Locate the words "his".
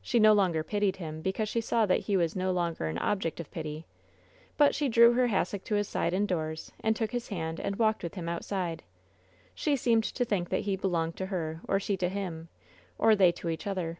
5.74-5.88, 7.10-7.30